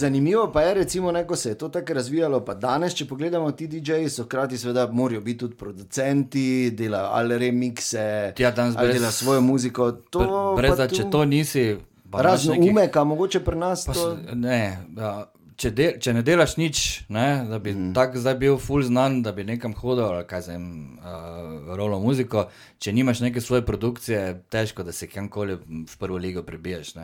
[0.00, 2.40] zanimivo pa je, recimo, ne, ko se je to tako razvijalo.
[2.44, 7.38] Pa danes, če pogledamo, ti DJ-ji so hkrati, seveda, morajo biti tudi producenti, delajo ali
[7.38, 9.92] remikse, Ja, ali delajo svojo muziko.
[9.92, 11.76] To, Brez da, tu- če to nisi.
[12.12, 14.16] Razno nekih- umeka, mogoče pri nas Pa, to.
[14.34, 15.12] ne, ja,
[15.56, 17.92] če, del, če ne delaš nič, ne, da bi mm.
[17.94, 22.00] tako zdaj bil full znan, da bi nekam hodil ali kaj za jim uh, rolo
[22.00, 22.48] muziko,
[22.78, 25.54] če nimaš neke svoje produkcije, težko, da se kamkoli
[25.86, 26.94] v prvo ligo prebiješ.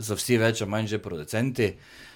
[0.00, 1.70] So vsi več ali manj že producenti.
[1.76, 2.08] Uh,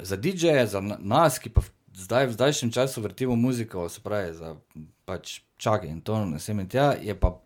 [0.00, 1.60] za DJ-je, za na- nas, ki pa
[1.92, 4.56] zdaj v zdajšnjem času vrtimo muziko, se pravi, za
[5.04, 7.40] pač čakaj in to ne sem in tja, je pa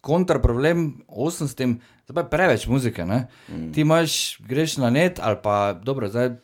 [0.00, 3.04] kontraproblem, osem s tem, je preveč muzike.
[3.04, 3.72] Mm.
[3.72, 6.36] Ti imaš, greš na net ali pa dobro, zdaj.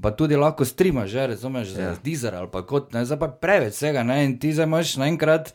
[0.00, 1.94] Pa tudi lahko streamaš, že razumeš, za Ja.
[1.96, 4.02] Deezer ali pa kot ne, zdaj pa preveč vsega.
[4.02, 4.24] Ne?
[4.24, 5.50] In ti zdaj imaš naenkrat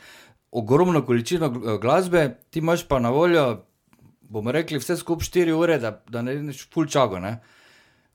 [0.51, 3.63] ogromno količino gl- glasbe, ti imaš pa na voljo,
[4.21, 7.19] bomo rekli, vse skupaj 4 ure, da, da ne rečeš full čago.
[7.19, 7.39] Ne?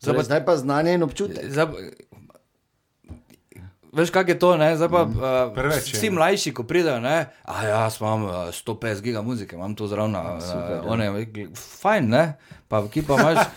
[0.05, 1.48] Zdaj Torej, pa zdaj pa znanje in občutek.
[1.48, 1.66] Zdaj,
[3.92, 4.56] veš, kaj je to?
[4.60, 4.77] Ne?
[4.77, 5.16] Zdaj pa uh,
[5.56, 5.97] Preveč je.
[5.97, 7.33] vsi mlajši, ko pridejo, ne?
[7.44, 10.12] a ja, jaz imam uh, 150 giga muzike, imam to zraven.
[10.12, 11.08] Uh, one,
[11.56, 12.25] fajn, ne?
[12.69, 13.48] Pa ki pa imaš,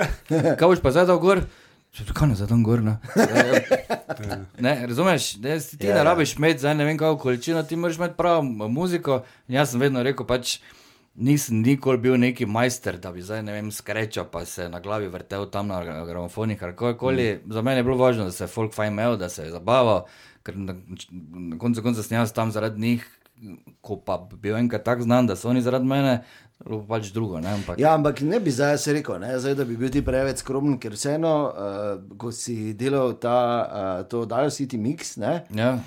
[0.58, 1.42] kaj boš pa zdaj dal gor?
[2.14, 2.82] Kaj ne zdaj tam gor?
[2.84, 2.98] Ne,
[4.66, 7.76] ne razumeš, ne, si ti Ja, ne rabiš imeti, zdaj ne vem kako količino, ti
[7.76, 9.22] moraš imeti pravo muziko.
[9.48, 10.58] In jaz sem vedno rekel, pač.
[11.16, 15.08] Nisem nikoli bil neki majster, da bi zdaj ne vem, skrečal pa se na glavi
[15.08, 17.28] vrtel tam na gra- gramofonih ali karkoli.
[17.46, 17.52] Mm.
[17.52, 20.04] Za mene je bilo važno, da se je folk fajn imel, da se je zabaval,
[20.44, 20.74] ker na,
[21.12, 23.06] na koncu konca sem jaz tam zaradi njih,
[23.80, 26.22] ko pa bi bil enkrat tako znan, da so oni zaradi mene,
[26.88, 27.40] pač drugo.
[27.40, 30.04] Ne, ampak, Ja, ampak ne bi zdaj se rekel, ne, zdaj, da bi bil ti
[30.04, 35.42] preveč skromen, ker vseeno, uh, ko si delal ta, uh, to Dial City Mix, ne,
[35.56, 35.78] ja.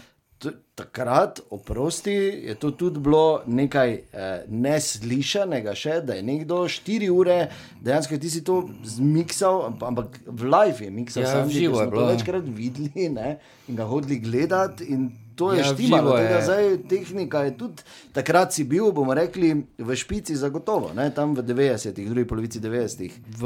[0.79, 7.39] Takrat, oprosti, je to tudi bilo nekaj eh, neslišanega, še, da je nekdo štiri ure,
[7.81, 11.87] dejansko ti si to zmiksal, amp- ampak v live je miksal, Ja, sam živo je
[11.87, 12.07] bilo.
[12.07, 13.35] večkrat videli ne,
[13.67, 14.87] in ga hodili gledati.
[15.39, 16.41] To je Ja, štimalo, je.
[16.43, 21.47] zdaj tehnika je tudi, takrat si bil, bomo rekli, v špici zagotovo, ne, tam v
[21.47, 23.13] 90-ih, drugi polovici 90-ih.
[23.39, 23.43] V,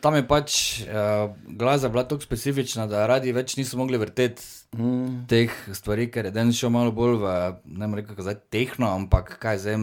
[0.00, 0.50] tam je pač
[0.88, 4.40] uh, glasba bila tako specifična, da radi več niso mogli vrteti
[4.72, 5.28] mm.
[5.28, 7.34] teh stvari, ker je danes šel malo bolj v,
[7.76, 9.82] ne vem, rekel, zdaj tehno, ampak kaj zem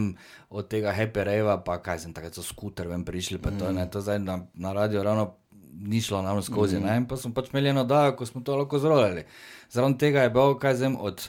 [0.50, 3.86] od tega Happy Rave, pa kaj zem, takrat so skuter ven prišli, pa to, ne,
[3.86, 5.36] to zdaj na, na radio ravno
[5.78, 6.82] ni šlo nam skozi.
[6.82, 6.90] Mm.
[6.90, 9.22] Ne, in pa smo pač imeli eno dajo, ko smo to lahko zrolali.
[9.70, 11.22] Zraven tega je bilo, kaj zem, od.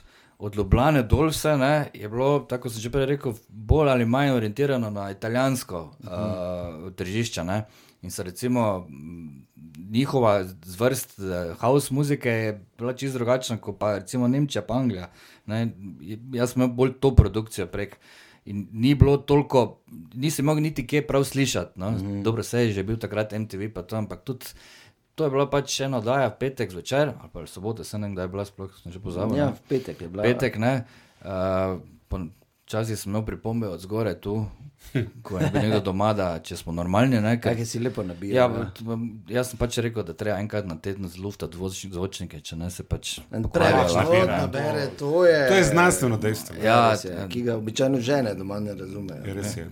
[0.43, 4.33] Od Ljubljana dol vse ne, je bilo, tako sem že prej rekel, bolj ali manj
[4.35, 7.43] orientirano na italijansko uh, tržišče.
[7.47, 7.61] Ne.
[8.03, 8.87] In so recimo
[9.89, 15.11] njihova zvrst eh, house muzike je bila čisto drugačna kot pa recimo Nemčija, pa Anglija.
[15.45, 15.67] Ne.
[16.33, 17.97] Jaz sem imel bolj to produkcijo prek.
[18.45, 19.79] In ni bilo toliko,
[20.13, 21.79] nisem mogel niti kje prav slišati.
[21.79, 21.91] No.
[21.91, 22.23] Mm -hmm.
[22.23, 24.45] Dobro, se je že bil takrat MTV, pa to, ampak tudi
[25.15, 28.25] to je bila pač ena oddaja, petek zvečer, ali pa soboto, se ne vem, kdaj
[28.25, 29.37] je bila, sploh sem že pozabil.
[29.37, 29.53] Ja, ne.
[29.53, 30.23] v petek je bila.
[30.23, 30.85] Petek, ne.
[31.21, 31.79] Uh,
[32.63, 34.47] Včasih sem imel pripombe od zgore tu,
[35.21, 37.19] ko je bil nekdo doma, da če smo normalni.
[37.19, 38.33] Ne, ker, Kaj si lepo nabijal.
[38.33, 38.69] ja, ne.
[38.71, 38.87] t-
[39.29, 42.83] jaz sem pač rekel, da treba enkrat na teden zluftati zvoč- zvočnike, če ne se
[42.83, 44.25] pač Preveč ne.
[44.25, 45.41] nabere, to je.
[45.43, 46.55] To je znanstveno dejstvo.
[46.55, 46.63] ne.
[46.63, 49.21] Ja, res je, ki ga običajno žene doma ne razumejo.
[49.21, 49.67] Je res je.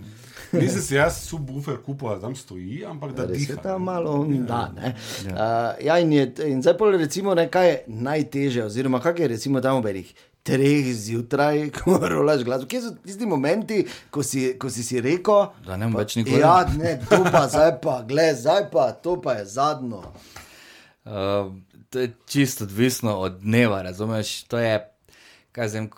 [0.52, 3.56] Nisem si jaz subwoofer kupil, da tam stoji, ampak da diha.
[3.62, 4.68] tam malo on da.
[4.76, 4.94] Ne?
[5.26, 5.32] Ja.
[5.32, 9.28] Uh, ja, in, je, in zdaj pa recimo, ne, kaj je najtežje, oziroma kaj je
[9.28, 10.12] recimo tam ob enih
[10.42, 12.68] treh zjutraj, ko rolaš glasbo.
[12.68, 16.40] Kje so tisti momenti, ko si, ko si, si rekel, Da ne bom več nikoli.
[16.42, 20.02] Ja, ne, to pa zdaj pa, gled, zdaj pa, to pa je zadnjo.
[21.04, 21.52] Uh,
[21.90, 24.42] to je čisto odvisno od dneva, razumeš?
[24.50, 24.78] To je,
[25.52, 25.88] kaj vem,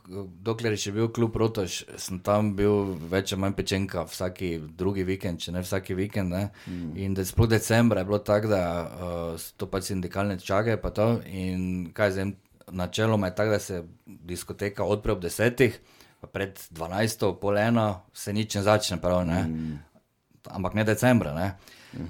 [0.42, 5.04] dokler je še bil klub Rotoš, sem tam bil več ali manj pečenka vsaki drugi
[5.06, 6.34] vikend, če ne vsaki vikend.
[6.34, 6.48] Ne?
[6.66, 6.88] Mm.
[7.04, 10.90] In da sploh decembra je bilo tako, da uh, so to pač sindikalne čage, pa
[10.94, 11.08] to.
[11.30, 12.34] In kaj vem,
[12.74, 15.78] načeloma je tako, da se diskoteka odpre ob desetih,
[16.20, 19.22] pa pred dvanajsto, pol eno, se nič ne začne prav.
[19.28, 19.40] Ne?
[19.46, 19.78] Mm.
[20.58, 21.34] Ampak ne decembra.
[21.36, 21.48] Ne?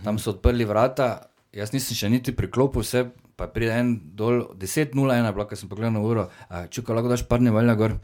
[0.05, 3.05] Tam so odprli vrata, jaz nisem še niti priklopil vse,
[3.37, 6.29] pa pride en dol, 10.01, bilo, ker sem pogledal na uro,
[6.71, 7.99] čuka, lahko daš parni valja gor.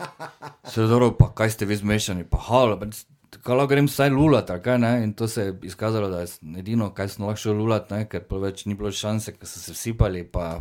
[0.72, 2.78] Se dobro, pa kaj ste vi zmešani, pa halo,
[3.30, 6.90] tako lahko grem vsaj lulat, kaj ne, in to se je izkazalo, da je edino,
[6.94, 10.24] kaj sem lahko šel lulat, ne, ker več ni bilo šanse, ker so se vsipali,
[10.24, 10.56] pa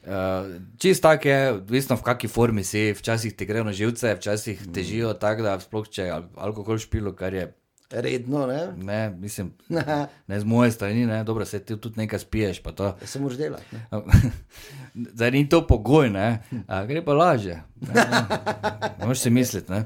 [0.00, 4.56] Uh, čist tak je, odvisno v kakšni formi si, včasih ti grejo na živce, včasih
[4.56, 4.72] mm.
[4.72, 6.06] težijo tako, da sploh če
[6.40, 7.50] alkohol špilo, kar je
[7.90, 8.72] Redno, ne?
[8.76, 9.52] Ne, mislim,
[10.28, 12.62] ne z moje strani, ne, dobro, se ti tudi nekaj spiješ.
[12.62, 12.96] to.
[13.04, 13.76] Se moraš delati.
[15.14, 17.62] Zdaj ni to pogoj, ne, a, gre pa lažje.
[19.04, 19.72] Moreš si misliti.
[19.72, 19.84] Ne.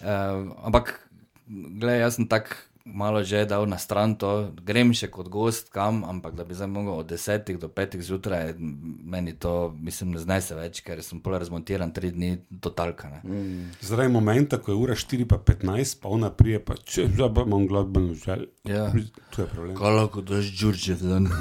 [0.00, 1.08] Uh, ampak,
[1.48, 6.02] gledaj, jaz sem tak malo že dal na stran to, grem še kot gost kam,
[6.04, 10.58] ampak da bi zdaj mogel od 10 do 5 zjutraj, meni to, mislim, ne znese
[10.58, 13.08] več, ker sem pol razmontiran tri dni do talka.
[13.08, 13.20] Ne.
[13.22, 13.70] Mm.
[13.80, 17.30] Zdaj je momenta, ko je ura 4 pa 15, pa ona prije pa če zdaj
[17.34, 18.50] pa imam glasbeno željo.
[18.68, 18.90] Ja.
[19.36, 19.76] To je problem.
[19.78, 21.30] Kaj lahko daš Đurđev dan?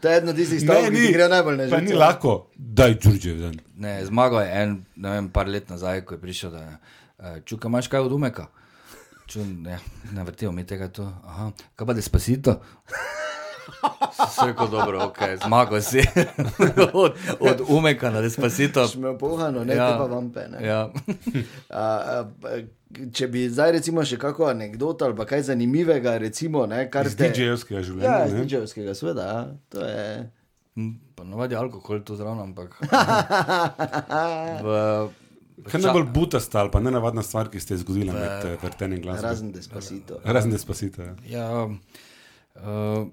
[0.00, 3.58] To je eno od tistih stavov, ki gre najbolj na Pa ni lahko, Đurđev dan.
[3.76, 6.72] Ne, zmagal je en, ne vem, par let nazaj, ko je prišel, da je,
[7.18, 8.46] uh, čuka, imaš kaj od umeka?
[9.36, 9.78] Ne,
[10.12, 11.02] ne vrtijo mi tega tu.
[11.24, 12.60] Aha, kaj pa despacito?
[14.18, 16.00] Vse rekel, dobro, ok, zmagal si.
[16.92, 18.86] od, od umeka na despacito.
[18.88, 19.88] Šmejo pohano, ne Ja.
[19.88, 19.98] ja.
[19.98, 20.40] pa vampe.
[20.48, 20.66] Ne.
[20.66, 20.90] Ja.
[21.70, 22.24] A, a,
[23.12, 27.28] če bi zdaj recimo še kako anegdoto ali pa kaj zanimivega, recimo, ne, kar ste...
[27.28, 28.24] Ja, življenja.
[28.26, 28.44] iz ne?
[28.44, 29.46] DJ-evskega, seveda, ja.
[29.68, 30.04] to je...
[31.18, 32.76] Pa navadi alkohol tu zraven, ampak.
[34.64, 34.76] v,
[35.64, 38.56] Kaj je najbolj butasta ali pa ne navadna stvar, ki ste jo zgodili med eh,
[38.62, 39.26] vrtenjem glasbe?
[39.26, 40.20] Razen despacito.
[40.24, 41.02] Razen despacito.
[41.02, 41.16] Ja.
[41.28, 43.08] Ja, uh,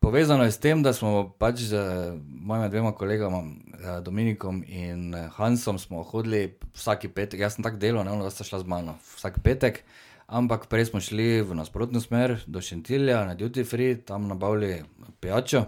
[0.00, 1.80] povezano je s tem, da smo pač z
[2.28, 7.40] mojima dvema kolegama, eh, Dominikom in eh, Hansom, smo hodili vsak petek.
[7.40, 9.80] Jaz sem tako delal, ne vem, da sta šla z mano vsak petek.
[10.26, 14.82] Ampak prej smo šli v nasprotno smer, do Šentilja, na Duty Free, tam nabavili
[15.20, 15.64] pijačo,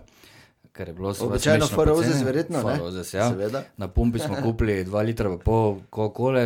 [0.76, 2.24] ker je bilo seveda Običajno poceni.
[2.24, 3.30] verjetno, Roses, ja.
[3.30, 3.64] Seveda.
[3.76, 6.44] Na pumpi smo kupili 2 litra pa pol Coca-Cola,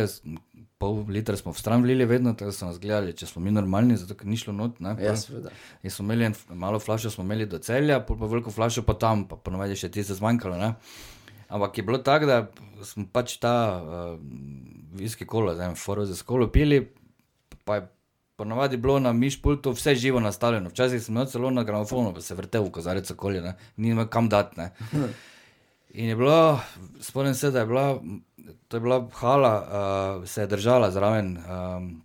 [0.77, 3.97] pol litra smo v stran vlili vedno, tako so nas gledali, če smo mi normalni,
[3.97, 4.79] zato ker ni šlo not.
[4.79, 5.17] Ne, Ja, pol.
[5.17, 5.51] seveda.
[5.83, 8.95] In smo imeli en, malo flašo, smo imeli do celja, pol pa veliko flašo pa
[8.95, 10.57] tam, pa ponovadi še ti se zmanjkalo.
[10.57, 10.73] Ne?
[11.49, 12.39] Ampak je bilo tako, da
[12.81, 14.19] smo pač ta uh,
[14.93, 16.81] viski kolo, zdaj foroze s kolo pili,
[17.63, 17.87] pa je
[18.35, 20.69] ponovadi bilo na mišpultu vse živo nastavljeno.
[20.69, 23.55] Včasih sem imel celo na gramofonu, pa se vrtel v kozarec okolje, ne?
[23.77, 24.59] ni imel kam dati.
[24.59, 24.71] Ne?
[25.93, 26.59] In je bilo,
[26.99, 28.01] spomnim se, da je bila,
[28.67, 29.55] to je bila hala,
[30.21, 32.03] uh, se je držala zraven, um,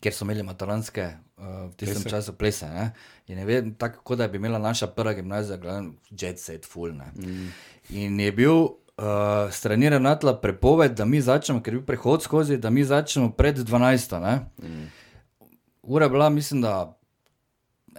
[0.00, 2.10] kjer so imeli mataranske uh, v tistem Plese.
[2.10, 2.66] času plese.
[2.66, 2.92] Ne?
[3.26, 6.92] In je vedno tako, kot da bi imela naša prva gimnazija, gledam, jet set, full.
[6.92, 7.48] Mm.
[7.90, 8.72] In je bil uh,
[9.50, 13.58] strani Renatla prepoved, da mi začnemo, ker je bil prehod skozi, da mi začnemo pred
[13.58, 14.40] 12.
[14.62, 14.86] Mm.
[15.86, 16.98] Ura je bila, mislim, da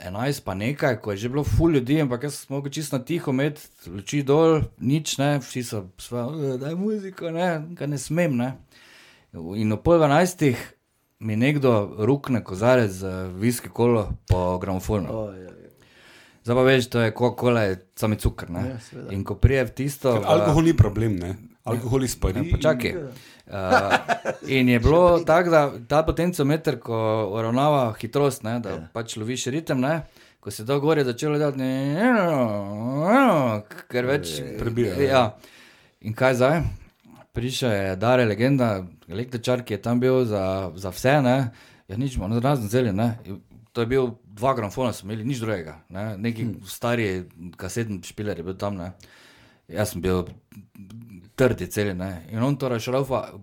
[0.06, 3.04] 11 pa nekaj, ko je že bilo ful ljudi, ampak jaz sem mogel čisto na
[3.04, 7.98] tiho imeti luči dol, nič ne, vsi so svoje, da je muzika, ne, kaj ne
[7.98, 8.38] smem.
[8.38, 8.52] Ne.
[9.56, 10.56] In ob pol 12
[11.20, 15.08] mi nekdo rukne kozarec z viski kolo po gramofonu.
[15.10, 15.54] Oj, oj, oj.
[16.44, 18.50] Zdaj pa veš, to je Coca-Cola, je sami cukor.
[18.50, 18.70] Ne?
[18.70, 19.12] Ja, seveda.
[19.12, 20.14] In ko prije v tisto.
[20.14, 21.36] Ker Alkohol ni problem, ne?
[21.74, 22.44] Alkohol izpari.
[22.44, 22.96] Ja, počakaj.
[23.48, 23.94] Uh,
[24.58, 26.98] in je bilo tako, da ta potenciometer, ko
[27.34, 28.88] uravnava hitrost, ne, da ja.
[28.94, 30.02] pač loviš ritem, ne,
[30.44, 31.70] ko se to gore začelo delati,
[33.92, 35.24] ker več Prebija, Ja.
[36.06, 36.60] In kaj zdaj?
[37.34, 41.38] Prišel je Dare legenda, električar, ki je tam bil za, za vse, ne,
[41.88, 43.14] ja nič, no, razen zelje, ne.
[43.74, 46.18] To je bil dva gramfona, smo imeli nič drugega, ne?
[46.18, 46.70] neki hmm.
[46.70, 47.08] stari
[47.58, 48.92] kasetni špiler je bil tam, ne.
[49.68, 50.24] Jaz sem bil
[51.36, 52.26] trdi celi, ne.
[52.30, 53.34] In on to rašraufa.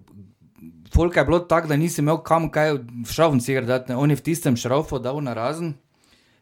[0.94, 3.96] Folka je bilo tako, da nisi imel kam kaj v šravn cigar dati, ne.
[3.96, 5.74] on je v tistem šraufu dal na razen,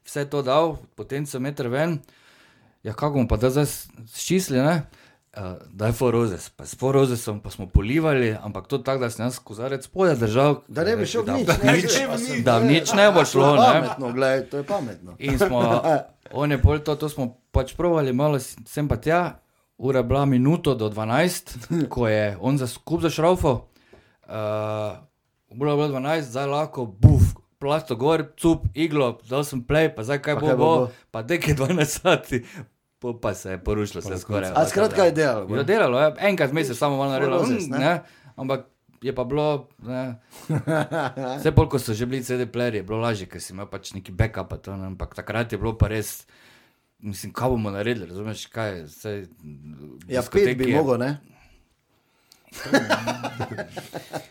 [0.04, 1.98] vse to dal, potem so meter ven,
[2.82, 3.66] ja kako bomo pa da zdaj
[4.08, 4.82] sčisli, ne.
[5.32, 9.24] Uh, da je forozes, pa s forozesom pa smo polivali, ampak to tako, da sem
[9.24, 10.58] jaz kozarec spodaj držal.
[10.68, 11.46] Da ne bi šel da, nič.
[11.46, 13.80] da, ne, nič, sem- da nič ne bo šlo, To je ne.
[13.80, 15.16] pametno, glej, to je pametno.
[15.18, 15.62] In smo,
[16.36, 19.40] on je pol to, to smo pač provali, malo sem pa tja,
[19.82, 21.58] ura je bila minuto do 12,
[21.92, 23.52] ko je on za skup zašraufal.
[23.52, 24.30] Uh,
[25.58, 27.22] ura je bila 12, zdaj lahko, buf,
[27.58, 30.90] plasto gor, cup, iglo, dal sem play, pa zdaj kaj Pa bo, kaj bo, bo,
[31.10, 32.44] pa deke 12 sati.
[33.20, 34.52] Pa se je porušilo, se je skoraj.
[34.54, 35.56] A skratka je delalo.
[35.56, 36.14] Je delalo, ja.
[36.18, 37.78] enkrat vmes je samo malo naredilo, mm, ne?
[37.78, 38.02] ne,
[38.36, 38.70] ampak
[39.02, 40.14] je pa bilo, ne.
[41.38, 44.14] Vse bolj, ko so že bili CD-playerji, je bilo lažje, ker si imel pač neki
[44.14, 46.22] backup, pa to, ne, ampak takrat je bilo pa res,
[47.02, 49.26] mislim, kaj bomo naredili, razumeš, kaj je, vse.
[50.08, 51.18] Ja, pet bi mogel, ne?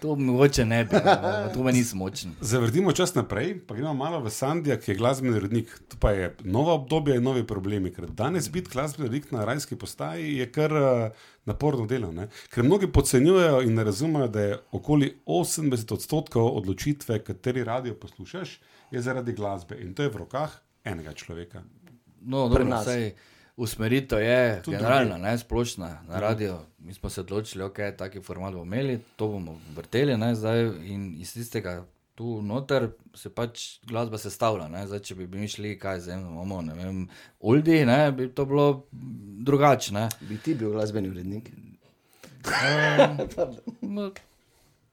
[0.01, 2.35] To mogoče ne bi, no, to me nisem močen.
[2.41, 5.73] Zavrtimo čas naprej, pa gremo malo v Sandija, ki je glasbeni urednik.
[5.89, 7.91] Tu pa je nova obdobja in novi problemi.
[7.93, 12.11] Ker danes biti glasbeni urednik na rajski postaji je kar uh, naporno delo.
[12.11, 12.29] Ne?
[12.53, 18.59] Ker mnogi podcenjujejo in ne razumejo, da je okoli 80 odstotkov odločitve, kateri radio poslušaš,
[18.91, 21.63] je zaradi glasbe in to je v rokah enega človeka.
[22.21, 23.11] No, dobro, saj
[23.57, 26.59] usmeritev je Tudi generalna, ne, splošna na radio.
[26.79, 31.15] Mi smo se odločili, ok, taki format bomo imeli, to bomo vrteli, ne, zdaj in
[31.21, 31.85] iz tistega
[32.15, 36.61] tu noter se pač glasba sestavlja, ne, zdaj če bi mi šli, kaj zdaj imamo,
[36.61, 37.03] ne vem,
[37.39, 38.85] Uldi, ne, bi to bilo
[39.47, 40.07] drugače.
[40.29, 41.51] Bi ti bil glasbeni urednik?
[43.81, 44.11] No,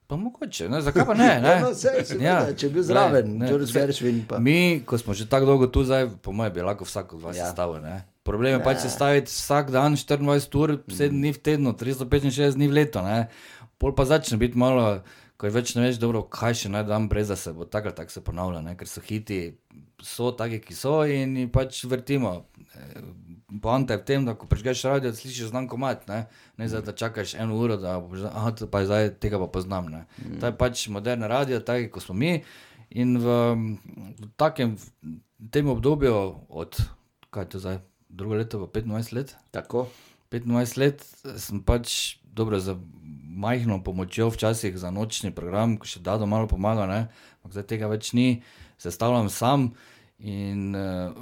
[0.08, 1.28] Pa mogoče, ne, zakaj pa ne?
[1.44, 1.48] ne?
[1.50, 5.26] Ja, no, sej, seveda, če bi bil zraven, ne, Gershwin pa- Mi, ko smo že
[5.28, 7.42] tako dolgo tu, zdaj, po mojem, bi lahko vsak od vas Ja.
[7.42, 7.50] ja.
[7.50, 7.82] sestavil.
[7.84, 7.98] Ne?
[8.24, 12.72] Problem je pač sestaviti vsak dan 24 ur, 7 dni v tednu, 365 dni v
[12.72, 13.04] leto.
[13.04, 13.28] Ne?
[13.76, 15.04] Pol pa začne biti malo,
[15.36, 17.92] ko je več ne veš, dobro, kaj še naj dam, brez da se bo tako
[17.92, 18.76] ali tako se ponavlja, ne?
[18.76, 19.60] ker so hiti,
[20.00, 22.48] so taki, ki so in pač vrtimo.
[23.48, 26.26] Poanta je v tem, da ko prežgeš radio, slišiš znan komat, ne,
[26.60, 29.48] ne zdaj, da čakaš eno uro, da boš, zdaj, aha, to pa zdaj tega pa
[29.48, 29.88] poznam.
[29.88, 30.04] Ne.
[30.36, 32.42] To je pač moderna radio, taki kot smo mi.
[32.92, 33.26] In v,
[34.20, 36.12] v takem v tem obdobju,
[36.48, 36.76] od
[37.32, 39.88] kaj je to zdaj, drugo leto, pa 25 let, Tako.
[40.28, 41.04] 25 let
[41.40, 42.76] sem pač dobro za
[43.38, 48.12] majhno pomočjo, včasih za nočni program, ko še da malo pomaga, ampak zdaj tega več
[48.12, 48.42] ni,
[48.76, 49.72] sestavljam sam
[50.18, 51.14] in uh,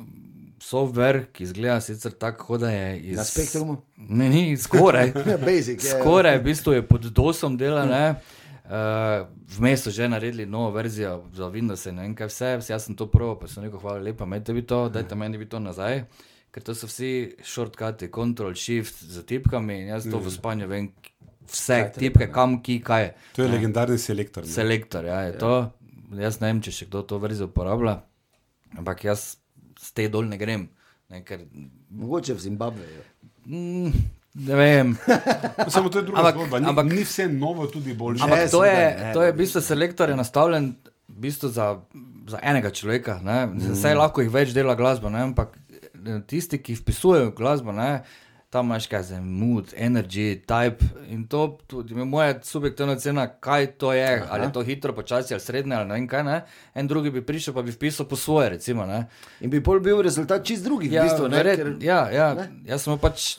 [0.66, 3.76] software, ki izgleda sicer tako, kot da je iz Na Spektrumu?
[3.96, 5.12] Ne, ni skoraj.
[5.30, 6.00] Ja, basic, ja.
[6.00, 7.84] Skoraj, v bistvu je pod dosom dela.
[7.86, 8.06] ne.
[8.66, 12.86] Uh, Vmes so že naredili novo verzijo za Windows, in ne vem kaj vse, jaz
[12.88, 15.60] sem to prvo, pa sem rekel, hvala lepa, imejte vi to, dajte meni vi to
[15.62, 16.00] nazaj,
[16.50, 20.88] ker to so vsi shortcuti, Ctrl, Shift z tipkami in jaz to v spanju vem,
[21.46, 23.12] vse tipke, kam, ki, kaj je.
[23.38, 24.42] To je legendarni selektor.
[24.42, 24.50] ne.
[24.50, 25.54] Selektor, ja, je to.
[26.18, 28.00] Jaz ne vem, če še kdo to verzijo uporablja,
[28.74, 29.36] ampak jaz
[29.86, 30.66] z te dol ne grem.
[31.06, 31.46] Ne, ker,
[31.92, 33.02] Mogoče v Zimbabveju.
[33.46, 33.92] mm,
[34.42, 34.96] ne vem.
[35.68, 36.58] Samo to je druga Ampak- zgodba.
[36.58, 38.24] Ni, ampak- ni vse novo, tudi boljše.
[38.24, 39.32] Ampak Ne, to je, ne, to je ne.
[39.32, 40.74] v bistvu selektor je nastavljen
[41.08, 41.78] v bistvu za,
[42.26, 43.20] za enega človeka.
[43.22, 43.74] Mm.
[43.74, 45.22] Saj lahko jih več dela glasba, ne?
[45.24, 48.02] ampak eh, tisti, ki vpisujejo glasbo, ne?
[48.56, 53.92] Tam imaš kaj za mood, energy, type in to tudi moja subjektivna cena, kaj to
[53.92, 54.28] je, Aha.
[54.30, 56.24] ali je to hitro, počasi ali srednje ali ne vem kaj.
[56.24, 56.40] Ne?
[56.74, 58.86] En drugi bi prišel, pa bi vpisal po svoje, recimo.
[58.86, 59.06] Ne?
[59.40, 61.36] In bi pol bil rezultat čist drugih, Ja, v bistvu, ne?
[61.36, 62.48] verjet, Ker, ja, ja, ne?
[62.64, 63.36] jaz imel pač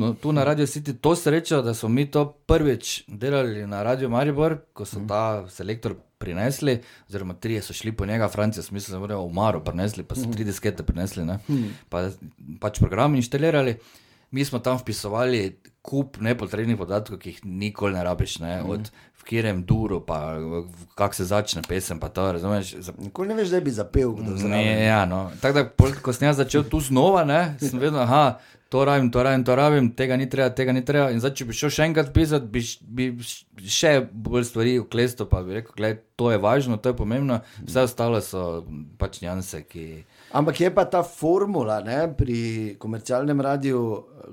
[0.00, 4.08] no, tu na Radio City to srečo, da smo mi to prvič delali na Radio
[4.08, 6.78] Maribor, ko so ta selektor prinesli,
[7.08, 10.44] oziroma trije so šli po njega, Francija, smisel, da bodo umaro prinesli, pa so tri
[10.44, 11.38] diskete prinesli, ne,
[11.88, 12.08] pa,
[12.60, 13.76] pač program inštalirali.
[14.30, 18.88] Mi smo tam vpisovali kup nepotrebnih podatkov, ki jih nikoli ne rabiš, ne, od
[19.20, 20.36] v katerem duru, pa
[20.96, 24.36] kako se začne pesem, pa to, razumeš, za Nikoli ne veš, da bi zapel kdo.
[24.48, 25.30] Ne, ja, no.
[25.40, 28.38] Tako da, pol, ko sem jaz začel tu znova, ne, sem vedno, aha,
[28.68, 31.10] to rabim, to rabim, to rabim, tega ni treba, tega ni treba.
[31.12, 35.44] In zdaj, če bi šel še enkrat pisati, bi, bi še bolj stvari uklesto, pa
[35.44, 38.64] bi rekel, gledaj, to je važno, to je pomembno, vse ostalo so
[39.00, 39.88] pač njanse, ki.
[40.34, 43.80] Ampak je pa ta formula ne, pri komercialnem radiju,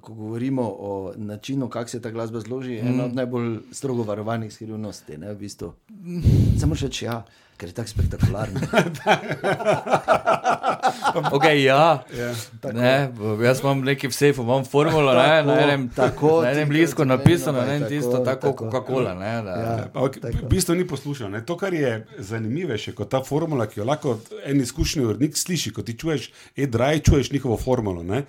[0.01, 2.88] ko govorimo o načinu, kako se ta glasba zloži, mm.
[2.88, 5.17] ena od najbolj strogo varovanih skrivnosti.
[5.17, 5.70] Ne, v bistvu.
[6.58, 7.20] Samo še če ja,
[7.58, 8.60] ker je tako spektakularno.
[11.31, 12.03] Ok, ja.
[12.17, 12.34] Ja.
[12.74, 13.12] Ne,
[13.46, 17.08] jaz imam neki v sefu, imam formulo, ne, Tako, na enem, tako, na enem kot
[17.08, 18.65] napisano, ne, in tako, tisto tako, tako.
[18.65, 19.74] Coca-Cola, ne, da, Ja.
[19.93, 21.29] Ampak v bistvu ni poslušal.
[21.31, 21.43] Ne?
[21.46, 25.86] To, kar je zanimivejše kot ta formula, ki jo lahko en izkušen urednik sliši, ko
[25.86, 28.01] ti čuješ, e-draj, čuješ njihovo formulo.
[28.01, 28.24] Uh,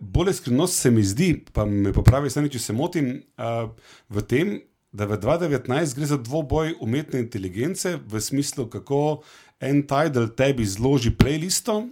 [0.00, 3.70] bolj skrivnost se mi zdi, pa me popravi, če se motim, uh,
[4.08, 4.56] v tem,
[4.92, 9.22] da v 2019 gre za dvoboj umetne inteligence, v smislu, kako
[9.60, 11.88] en Tidal tebi zloži playlisto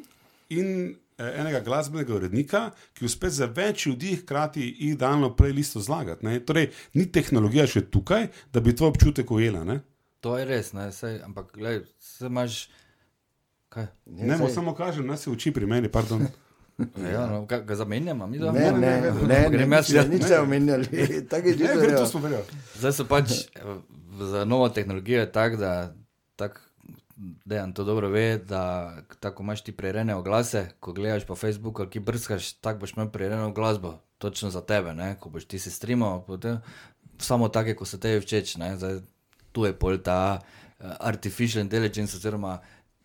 [0.48, 6.26] in eh, enega glasbenega urednika, ki uspe za več ljudi hkrati idealno playlisto zlagati.
[6.26, 6.40] ne.
[6.40, 9.64] Torej, ni tehnologija še tukaj, da bi to občutek ujela.
[9.64, 9.80] Ne,
[10.20, 12.68] to je res, ne, sej, ampak gledaj, se imaš,
[13.68, 13.86] kaj?
[14.06, 15.92] ne mo, samo kažem, da se uči pri meni.
[16.76, 17.12] Pardon.
[17.12, 18.52] Ja, no, ga, ga zamenjamo, mi da.
[18.52, 20.04] Ne, ne, ne, ne, Grem ne, jaz, nič, ja.
[20.04, 20.86] nič se omenjali.
[21.30, 21.98] Tako je Ne, čisto gre, real.
[22.00, 22.60] to smo verjeli.
[22.78, 23.74] Zdaj so pač eh,
[24.20, 25.94] za novo tehnologijo je tako, da
[26.36, 26.60] tak,
[27.44, 32.00] Dejan to dobro ve, da tako imaš ti prerene oglase, ko gledaš po Facebooku, ki
[32.00, 35.14] brskaš, tako boš imel prereno glasbo, točno za tebe, ne?
[35.20, 36.58] ko boš ti se streamal, potem,
[37.18, 38.56] samo take, ko so tebi všeč.
[38.56, 38.76] ne.
[38.76, 38.98] Zdaj,
[39.52, 42.58] tu je pol ta uh, artificial intelligence, oziroma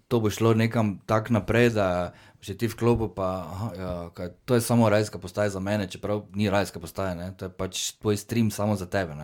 [0.08, 2.12] to bo šlo nekam tako naprej, da
[2.42, 6.24] če ti vklopi, pa aha, ja, kaj, to je samo rajska postaja za mene, čeprav
[6.34, 7.34] ni rajska postaja, ne?
[7.38, 9.14] to je pač tvoj stream samo za tebe.
[9.14, 9.20] Uh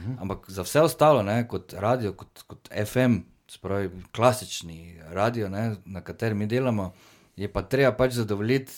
[0.00, 0.16] -huh.
[0.20, 1.48] Ampak za vse ostalo, ne?
[1.48, 3.16] kot radio, kot, kot FM,
[3.48, 5.76] spravi, klasični radio, ne?
[5.84, 6.92] na katerem mi delamo,
[7.36, 8.72] je pa treba pač zadovoljiti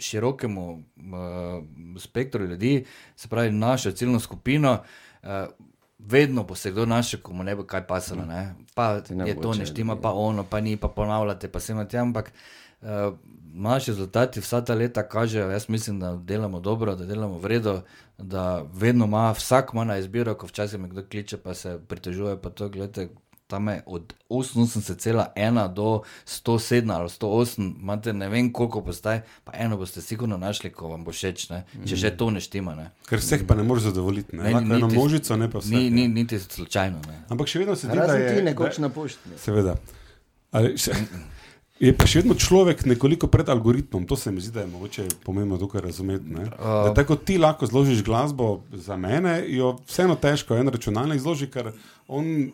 [0.00, 0.82] širokemu uh,
[2.00, 2.84] spektru ljudi,
[3.16, 4.82] se pravi našo ciljno skupino.
[5.22, 5.28] Uh,
[5.98, 8.24] Vedno bo se kdo našel, ko mu ne bo kaj pasalo.
[8.24, 8.54] Ne?
[8.74, 11.72] Pa ne je to če- ne štima, pa ono, pa ni, pa ponavljate, pa se
[11.72, 12.32] imate, ampak
[12.82, 13.14] uh,
[13.54, 17.80] naši rezultati vsa ta leta kažejo, jaz mislim, da delamo dobro, da delamo v redu,
[18.18, 22.36] da vedno ima, vsak ima na izbiro, ko včasih me kdo kliče, pa se pritožuje,
[22.42, 23.08] pa to, gledajte,
[23.48, 29.76] tam je od 88,1 do 107 ali 108, imate ne vem koliko postaj, pa eno
[29.76, 31.62] boste sigurno našli, ko vam bo všeč, ne?
[31.86, 32.74] če že to ne štima.
[32.74, 32.90] Ne?
[33.08, 34.36] Ker vseh pa ne moreš zadovoljiti.
[34.36, 35.72] Ne, ne eno množico, ne pa vse.
[35.74, 37.00] Ni, ni, niti slučajno.
[37.08, 37.22] Ne.
[37.28, 39.38] Ampak še vedno se da Razen je ti nekoč na pošti.
[39.40, 39.78] Seveda.
[40.52, 40.92] Ali, še,
[41.78, 45.04] je pa še vedno človek nekoliko pred algoritmom, to se mi zdi, da je mogoče
[45.24, 46.26] pomembno tukaj razumeti.
[46.26, 46.44] ne.
[46.58, 51.70] Da Tako ti lahko zložiš glasbo za mene, jo vseeno težko en računalnik zloži, ker
[52.08, 52.50] on uh,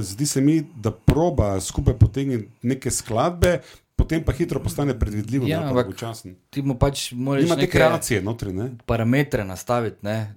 [0.00, 3.60] zdi se mi, da proba skupaj potegniti neke skladbe,
[3.96, 6.36] potem pa hitro postane predvidljivo, Ja, pa ampak- počasen.
[6.50, 8.70] Ti mu pač moraš neke kreacije notri, ne?
[8.86, 10.34] parametre nastaviti, ne?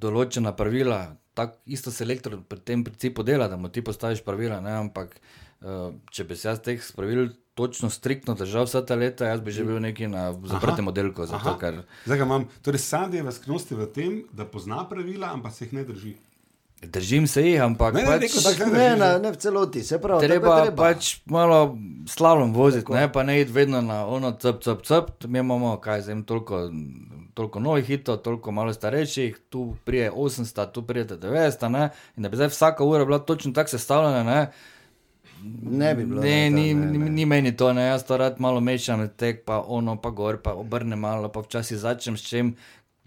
[0.00, 1.02] določena pravila.
[1.34, 4.70] Tak, isto selektor pri tem principu dela, da mu ti postaviš pravila, ne?
[4.78, 5.16] ampak
[5.60, 9.50] uh, če bi se jaz teh pravil točno, striktno držal vsa ta leta, jaz bi
[9.50, 11.26] že bil neki na zaprtem oddelku.
[11.26, 12.48] Zato, ker, Zdaj ga imam.
[12.62, 12.82] Torej,
[13.30, 16.14] skrivnost je v tem, da pozna pravila, ampak se jih ne drži.
[16.82, 19.98] Držim se jih, ampak Ne, ne, pač, rekel, ga Ne, ne, ne v celoti, se
[19.98, 20.82] pravi, tako treba, treba.
[20.82, 25.24] pač malo slalom voziti, ne, pa ne iti vedno na ono cep, cep, cep.
[25.24, 26.68] Mi imamo, kaj zdaj, toliko,
[27.34, 32.28] toliko novih hitov, toliko malo starejših, tu prije 800, tu prije 900, ne, in da
[32.28, 34.52] bi zdaj vsaka ura bila točno tako sestavljena, ne.
[35.62, 36.22] Ne bi bilo.
[36.22, 37.10] Ne, to, ni, ne, ni, ne.
[37.10, 37.86] ni meni to, ne.
[37.86, 41.78] jaz to rad malo mešam, tek pa ono, pa gor, pa obrnem malo, pa včasih
[41.78, 42.54] začnem s čem,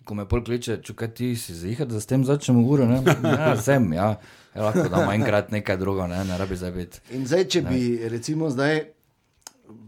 [0.05, 3.01] ko me pol kliče, čukaj ti si zihar, da s tem začnemo uro, ne.
[3.23, 4.15] Ja, sem, ja.
[4.55, 7.01] Ja, lahko damo enkrat nekaj drugo, ne, ne rabi zdaj biti.
[7.17, 8.79] In zdaj, če bi recimo zdaj,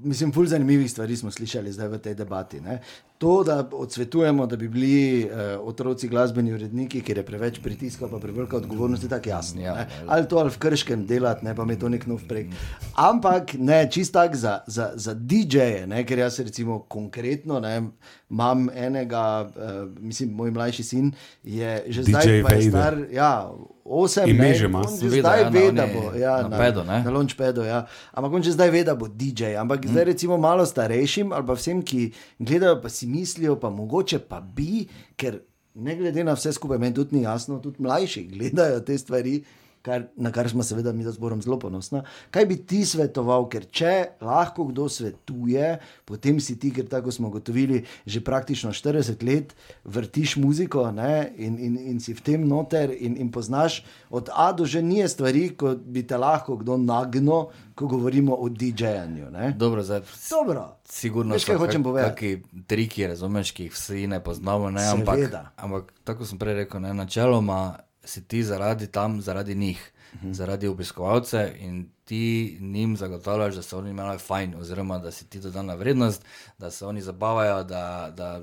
[0.04, 2.62] mislim, ful zanimivih stvari smo slišali zdaj v tej debati.
[2.62, 2.80] Ne?
[3.18, 8.20] To, da odsvetujemo, da bi bili uh, otroci glasbeni uredniki, ker je preveč pritiska, pa
[8.20, 9.62] prevelika odgovornost, je tako jasno.
[9.62, 9.88] Ja, Ja, ja.
[10.08, 12.48] ali to ali v krškem delati, ne pa mi to nek nov prek.
[12.96, 17.92] Ampak ne, čist tak za, za, za DJ-je, ne, ker jaz recimo konkretno ne,
[18.30, 21.12] imam enega, uh, mislim, moj mlajši sin
[21.44, 23.52] je že DJ zdaj pa je star, ja,
[23.89, 24.84] osem, Ime ne, že ima.
[24.88, 26.03] zdaj ja, na ve, da bo.
[26.17, 27.01] Ja, na pedu, ne?
[27.03, 27.86] na launchpadu, ja.
[28.13, 29.58] Ampak on že zdaj ve, da bo DJ.
[29.58, 29.91] Ampak mm.
[29.91, 34.41] zdaj, recimo, malo starejšim ali pa vsem, ki gledajo, pa si mislijo, pa mogoče pa
[34.41, 34.86] bi,
[35.17, 35.41] ker
[35.75, 39.41] ne glede na vse skupaj, meni tudi ni jasno, tudi mlajši gledajo te stvari.
[39.82, 42.02] Kar, na kar smo seveda mi z Borom zelo ponosni.
[42.32, 47.30] Kaj bi ti svetoval, ker če lahko kdo svetuje, potem si ti, ker tako smo
[47.30, 52.92] gotovili, že praktično 40 let vrtiš muziko ne, in, in, in si v tem noter
[52.92, 57.48] in, in poznaš od A do Ž nije stvari, kot bi te lahko kdo nagnil,
[57.72, 59.32] ko govorimo o DJ-janju.
[59.32, 59.56] ne.
[59.58, 60.76] Dobro, zdaj, Dobro.
[60.84, 62.10] Sigurno Veš, kaj so hočem kak- povedati?
[62.12, 64.70] Kaki triki, razumeš, ki jih vsi ne poznamo.
[64.72, 64.84] Ne?
[64.84, 65.20] Ampak,
[65.56, 66.94] ampak tako sem prej rekel, ne?
[66.94, 70.28] načeloma si ti zaradi tam, zaradi njih, uh Mhm.
[70.28, 70.34] -huh.
[70.34, 75.39] zaradi obiskovalcev in ti njim zagotavljaš, da so oni imeli fajn, oziroma da si ti
[75.39, 76.26] dodana vrednost,
[76.58, 78.41] da se oni zabavajo, da, da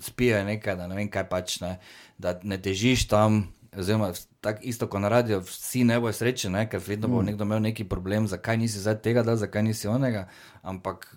[0.00, 1.78] spijo nekaj, da ne vem kaj pač ne,
[2.18, 3.52] da ne težiš tam.
[3.76, 6.68] Oziroma, tako isto kot na radiju, vsi ne bojo srečni, ne?
[6.70, 10.28] ker vedno bo nekdo imel neki problem, zakaj nisi zdaj tega, dal, zakaj nisi onega.
[10.62, 11.16] Ampak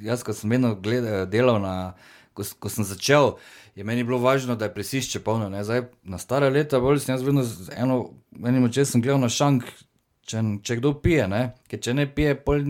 [0.00, 1.94] jaz, ko sem vedno gledal, delal na,
[2.36, 3.34] ko, ko sem začel,
[3.76, 5.48] je meni bilo važno, da je prisišče polno.
[5.52, 5.64] Ne?
[5.64, 8.02] Zdaj, na stare leta, bolj sem jaz vedno z eno,
[8.44, 9.64] enim očesom gledal na šank,
[10.28, 11.42] če, če kdo pije, ne?
[11.70, 12.64] ker če ne pije, pol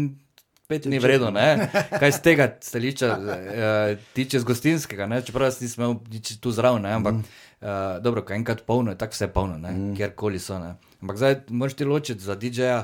[0.67, 1.69] spet ni vredno, ne?
[2.01, 5.21] kaj z tega stališča uh, tiče z gostinskega, ne?
[5.23, 6.95] čeprav jaz nisem imel nič tu zraven, ne?
[6.99, 9.95] ampak uh, dobro, ko je enkrat polno, je tako vse polno, mm.
[9.99, 10.59] kjerkoli so.
[10.63, 10.75] Ne?
[11.05, 12.81] Ampak zdaj moraš ti ločiti za DJ-ja,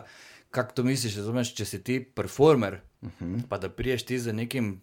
[0.54, 3.42] kako to misliš, razumeš, če si ti performer, uh -huh.
[3.48, 4.80] pa da priješ ti z nekim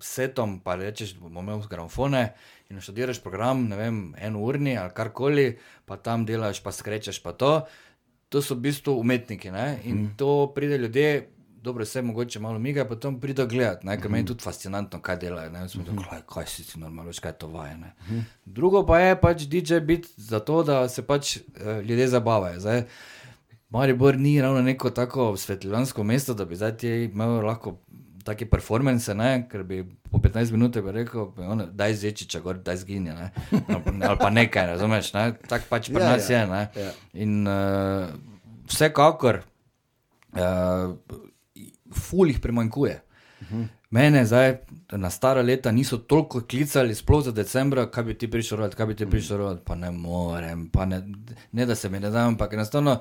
[0.00, 2.32] setom, pa rečeš, bomo imeli gramofone
[2.70, 7.32] in študiraš program, ne vem, eno urni ali karkoli, pa tam delaš, pa skrečeš pa
[7.32, 7.66] to.
[8.28, 9.80] To so v bistvu umetniki ne?
[9.84, 10.14] in mm.
[10.16, 11.28] to pride ljudje.
[11.58, 14.08] Dobro, vse mogoče malo miga, pa tam pride gledati, ker mm -hmm.
[14.08, 15.50] meni je tudi fascinantno, kaj delajo.
[15.50, 16.08] Ne, mm -hmm.
[16.10, 17.76] kaj, kaj si ti normalno, kaj to vaje.
[17.76, 18.22] Mm -hmm.
[18.44, 21.42] Drugo pa je pač DJ biti zato, da se pač uh,
[21.84, 22.60] ljudje zabavajo.
[22.60, 22.82] Zdaj,
[23.70, 27.78] Maribor ni ravno neko tako svetljansko mesto, da bi zdaj imel lahko
[28.28, 29.30] take performance, ne?
[29.50, 33.28] ker bi po 15 minutah rekel, ono, daj zečiča, gor, daj zginja, ne?
[34.04, 35.26] ali, pa- nekaj, razumeš, ne?
[35.48, 36.46] tako pač pri Ja, nas ja, je.
[36.46, 36.62] Ne?
[36.76, 36.92] ja.
[37.18, 38.08] In uh,
[38.68, 39.40] vsekakor,
[40.32, 40.92] uh,
[41.94, 42.98] ful jih primanjkuje.
[43.90, 44.50] Mene zdaj
[44.92, 48.86] na stara leta niso toliko klicali, sploh za decembra, kaj bi ti prišel rod, kaj
[48.86, 50.98] bi ti prišel rod, pa ne morem, pa ne,
[51.52, 52.98] ne da se mi ne da, ampak enostavno.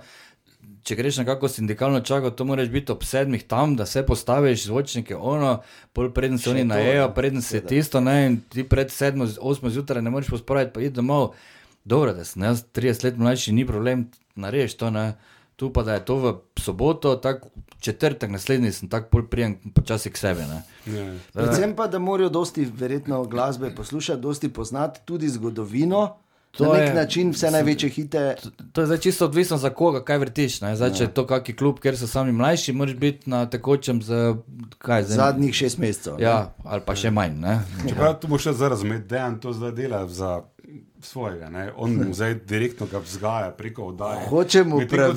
[0.87, 5.15] Če greš nekako sindikalno čakati, to moraš biti ob sedmih tam, da se postaviš, zvočnike,
[5.15, 5.57] ono,
[5.93, 9.69] pol preden se oni najejo, ne, preden se tisto, ne, in ti pred sedmo, osmo
[9.69, 11.33] zjutraj ne moreš pospraviti, pa idi domov.
[11.83, 15.13] Dobro, da sem jaz 30 let mlajši, ni problem, narediš to, ne.
[15.57, 17.49] Tu pa da je to v soboto, tako
[17.79, 20.61] četrtek naslednji sem tako pol prijem počasi k sebi, ne.
[20.85, 21.07] Ja.
[21.33, 26.17] Predvsem pa, da morajo dosti verjetno glasbe poslušati, dosti poznati tudi zgodovino.
[26.57, 28.35] To Na nek je- način vse največje hite.
[28.71, 30.61] To je zdaj čisto odvisno, za koga, kaj vrtiš.
[30.61, 30.75] ne.
[30.75, 34.35] Zdaj, če je to kakšen klub, kjer so sami mlajši, moraš biti na tekočem z
[34.77, 36.19] kaj, z Zadnjih šest mesecev.
[36.19, 37.37] Ja, ali pa še manj.
[37.37, 37.59] Ne?
[37.87, 40.41] Čeprav tu moš še zdaj razumeti, da je to zdaj dela za
[41.01, 41.49] svojega.
[41.49, 41.71] Ne?
[41.75, 44.25] On mu zdaj direktno ga vzgaja preko oddaje.
[44.29, 45.13] Hoče mu Medtem ko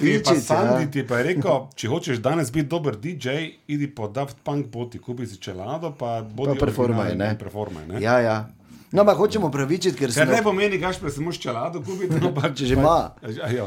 [0.86, 1.18] ti pa ja.
[1.18, 3.28] je rekel, če hočeš danes biti dober DJ,
[3.66, 7.36] idi po Daft Punk poti, kupi si čelado, pa bodi Pa performaj, ne.
[7.38, 7.86] performaj.
[7.86, 8.00] Ne?
[8.00, 8.48] Ja, ja.
[8.92, 10.34] No, ampak hočemo pravičiti, ker Kar smo.
[10.34, 13.14] ne pomeni, gaš pa samo čelado kupiti, no pa Če že ima.
[13.22, 13.66] Ja, ja.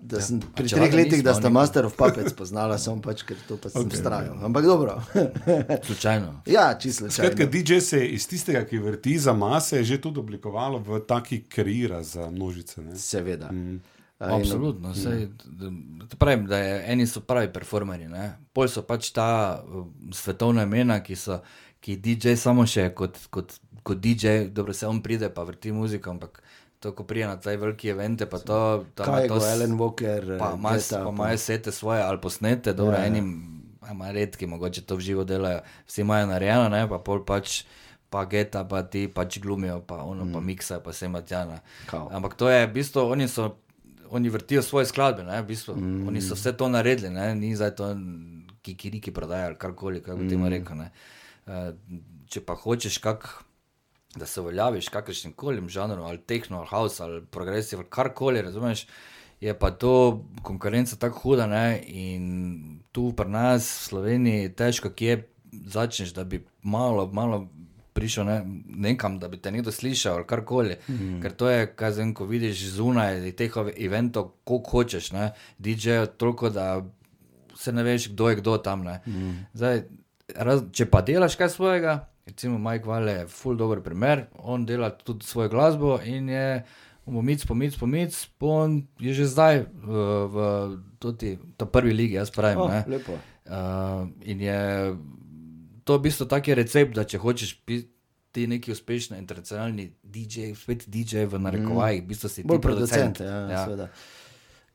[0.00, 1.48] Da sem pri če treh letih, da sta.
[1.48, 4.02] Master of Puppets poznala, sem pač, ker to pa sem okay.
[4.02, 4.36] strajal.
[4.44, 4.98] Ampak dobro.
[5.88, 6.42] Slučajno.
[6.46, 7.08] ja, čisto.
[7.08, 11.44] Skratka, DJ se je iz tistega, ki vrti za mase, že tudi oblikovalo v taki
[11.48, 12.82] kreira za množice.
[12.84, 13.00] Ne?
[13.00, 13.48] Seveda.
[13.48, 13.80] Mm.
[14.18, 14.94] Absolutno.
[14.94, 15.70] Sej, da,
[16.18, 18.08] pravim, da je, eni so pravi performerji,
[18.52, 21.40] pol so pač ta uh, svetovna imena, ki so.
[21.84, 23.50] Ki DJ samo še kot, kot,
[23.84, 26.42] kot DJ, dobro se on pride, pa vrti muziko, ampak
[26.80, 28.84] to, ko prije na taj veliki evente, pa to.
[28.94, 32.20] tam Kaj je to Alan Walker, Pa eh, imajo pa pa- imajo sete svoje ali
[32.20, 33.28] posnete, dobro, Ja, ja, enim,
[33.90, 37.64] ima redki, mogoče to v živo delajo, vsi imajo narejeno, ne, pa pol pač.
[38.14, 40.32] Pa geta, pa ti pač glumijo, pa ono, mm.
[40.32, 41.58] pa miksajo, pa se matjana.
[41.90, 42.06] Kao.
[42.12, 43.56] Ampak to je, v bistvu, oni so,
[44.10, 46.08] oni vrtijo svoje skladbe, ne, v bistvu, mm.
[46.08, 47.88] oni so vse to naredili, ne, ni zdaj to
[48.62, 50.92] kikiriki prodaja ali karkoli, kako bi temu rekel, ne.
[51.46, 51.74] Uh,
[52.30, 53.26] če pa hočeš kak,
[54.16, 58.42] da se uveljaviš v kakršnem koli žanru, ali tehno, ali house, ali progresiv, ali karkoli,
[58.42, 58.86] razumeš,
[59.40, 65.22] je pa to konkurenca tako huda, ne, in tu pri nas v Sloveniji težko, kje
[65.52, 67.48] začneš, da bi malo, malo
[67.94, 70.76] prišel ne, nekam, da bi te nekdo slišal ali karkoli.
[70.88, 71.20] Mm.
[71.22, 76.50] Ker to je, kaj zvem, ko vidiš zunaj teh eventov, koliko hočeš, ne, DJ-jev toliko,
[76.50, 76.82] da
[77.56, 78.82] se ne veš, kdo je kdo tam.
[79.06, 79.36] Mm.
[79.54, 79.84] Zdaj,
[80.34, 81.94] raz, če pa delaš kaj svojega,
[82.26, 86.64] recimo Mike Vale je full dober primer, on dela tudi svojo glasbo in je
[87.04, 89.92] pomic, pomic, pomic, on je že zdaj v,
[90.32, 90.36] v
[90.98, 92.60] toti, ta prvi ligi, jaz pravim.
[92.64, 92.84] Oh, ne.
[92.88, 93.12] lepo.
[93.44, 94.60] Uh, in je
[95.84, 101.28] to v bistvu taki recept, da če hočeš biti neki uspešni internacionalni DJ, spet DJ
[101.28, 103.20] v narekovajih, v bistvu si ti Bolj producent.
[103.20, 103.64] Ja, Ja.
[103.68, 103.88] ja.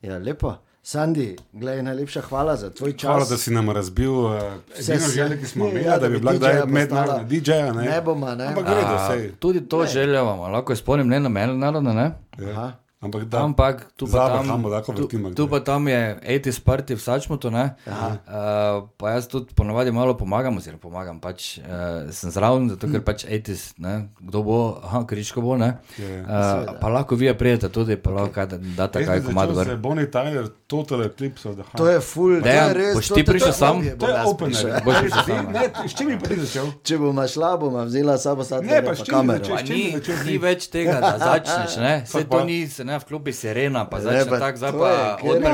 [0.06, 0.54] ja, lepo.
[0.82, 3.02] Sandi, gledaj, najlepša hvala za tvoj čas.
[3.04, 4.32] Hvala, da si nam razbil uh,
[4.70, 7.72] Vse se- željo, ki smo imeli, Ja, da bi bila kdaj mednarodna DJ-ja.
[7.72, 8.46] Ne, Ne bova, ne.
[8.46, 9.32] Ampak gledo, A, sej.
[9.32, 12.10] Tudi to željo vam lahko izpolnim, ne na mednarodno, ne?
[12.50, 12.72] Aha.
[13.00, 17.00] Ampak da, Ampak tu pa, tam, lahko tu, tu pa tam je 80 party v
[17.00, 17.72] Sačmutu, ne?
[17.88, 23.00] Uh, pa jaz tudi ponovadi malo pomagam, oziroma pomagam, pač uh, sem zraven, zato ker
[23.00, 24.12] pač 80, ne?
[24.20, 25.80] kdo bo, aha, križko bo, ne?
[25.96, 26.20] Je.
[26.28, 28.60] Uh, pa lahko vi prijete tudi, pa lahko okay.
[28.76, 29.72] date kaj komad gor.
[29.80, 31.80] Bonnie Tyler, Total Eclipse of the Heart.
[31.80, 32.94] To je full, to Dejan, je res.
[33.00, 33.80] boš ti prišel sam?
[33.80, 34.52] je, To je opener.
[34.52, 34.68] prišel.
[34.84, 36.68] Boš Ne, prišel sam, ne, s čim bi začel?
[36.84, 39.40] Če bom šla, bom vzela samo sad Ne, kamero.
[39.56, 40.04] začeš?
[40.04, 41.94] Pa ni, več tega, da začneš, ne?
[42.04, 42.60] Vse to ni,
[42.90, 44.94] ne, v klubi sirena, pa pa tako, zdaj to pa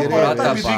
[0.01, 0.71] gre, vrata, pa...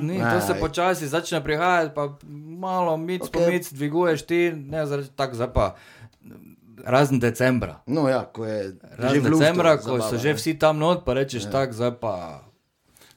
[0.00, 0.30] Ni, Ne.
[0.30, 2.14] to se počasi začne prihajati, pa
[2.58, 3.32] malo mic okay.
[3.34, 5.66] po mic dviguješ ti, ne tako, zdaj pa
[6.84, 7.82] razen decembra.
[7.86, 10.78] No, ja, ko je že Razen v luftu decembra, ko zabava, so že vsi tam
[10.78, 11.50] not, pa rečeš ja.
[11.50, 12.14] tako, zdaj pa.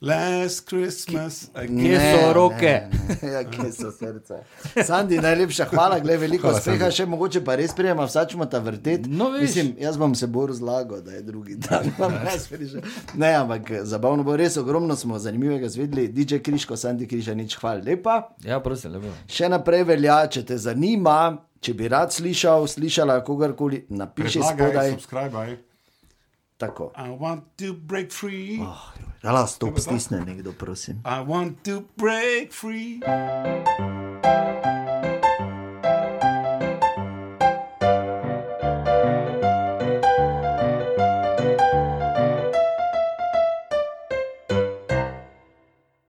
[0.01, 1.51] Last Christmas.
[1.53, 2.81] Kje so roke?
[2.91, 3.31] Ne, ne.
[3.31, 4.39] Ja, kje so srca.
[4.83, 9.05] Sandi, najlepša hvala, gled, veliko Hvala, uspeha, še mogoče pa res prijema, vsačmo ta vrtet.
[9.05, 9.45] No, veš.
[9.45, 11.93] Mislim, jaz bom se bolj razlagal, da je drugi dan.
[13.21, 16.07] Ne, ampak zabavno bo res, ogromno smo zanimivega zvedeli.
[16.09, 18.21] DJ Kriško, Sandi Križa, nič hvala lepa.
[18.41, 19.13] Ja, prosim, lepo.
[19.29, 24.97] Še naprej velja, če te zanima, če bi rad slišal, slišala kogarkoli, napiši spodaj.
[24.97, 25.61] Subscribe.
[26.61, 26.91] Tako.
[26.95, 28.61] I want to break free.
[29.21, 31.01] Rala stop stisne nekdo, prosim.
[31.05, 33.01] I want to break free.